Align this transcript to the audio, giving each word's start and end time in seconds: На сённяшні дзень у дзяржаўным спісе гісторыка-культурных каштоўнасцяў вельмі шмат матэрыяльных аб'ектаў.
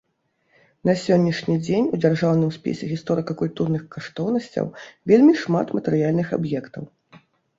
На 0.89 0.93
сённяшні 1.01 1.55
дзень 1.65 1.89
у 1.97 1.99
дзяржаўным 2.05 2.51
спісе 2.55 2.89
гісторыка-культурных 2.93 3.83
каштоўнасцяў 3.95 4.73
вельмі 5.11 5.33
шмат 5.43 5.67
матэрыяльных 5.79 6.27
аб'ектаў. 6.41 6.83